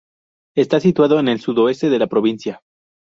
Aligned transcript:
Está 0.57 0.79
situado 0.79 1.19
en 1.19 1.27
el 1.27 1.39
sudoeste 1.39 1.87
de 1.91 1.99
la 1.99 2.07
provincia. 2.07 2.63